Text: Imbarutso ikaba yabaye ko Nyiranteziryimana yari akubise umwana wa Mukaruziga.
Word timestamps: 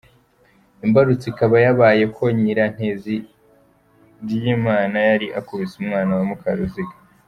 Imbarutso 0.85 1.25
ikaba 1.31 1.55
yabaye 1.65 2.03
ko 2.15 2.23
Nyiranteziryimana 2.39 4.97
yari 5.09 5.27
akubise 5.39 5.73
umwana 5.83 6.11
wa 6.17 6.25
Mukaruziga. 6.31 6.95